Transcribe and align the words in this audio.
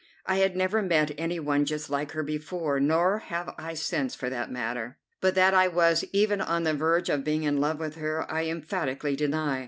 I 0.25 0.37
had 0.37 0.55
never 0.55 0.81
met 0.81 1.11
any 1.15 1.39
one 1.39 1.63
just 1.63 1.87
like 1.87 2.13
her 2.13 2.23
before, 2.23 2.79
nor 2.79 3.19
have 3.19 3.53
I 3.59 3.75
since 3.75 4.15
for 4.15 4.31
that 4.31 4.49
matter. 4.49 4.97
But 5.19 5.35
that 5.35 5.53
I 5.53 5.67
was 5.67 6.03
even 6.11 6.41
on 6.41 6.63
the 6.63 6.73
verge 6.73 7.07
of 7.09 7.23
being 7.23 7.43
in 7.43 7.57
love 7.61 7.79
with 7.79 7.97
her 7.97 8.25
I 8.27 8.45
emphatically 8.45 9.15
deny. 9.15 9.59